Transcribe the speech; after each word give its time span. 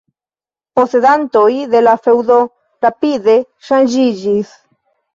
Posedantoj 0.79 1.51
de 1.75 1.83
la 1.85 1.95
feŭdo 2.07 2.41
rapide 2.89 3.39
ŝanĝiĝis. 3.71 4.61